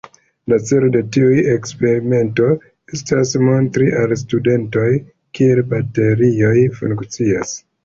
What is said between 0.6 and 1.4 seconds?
celo de tiu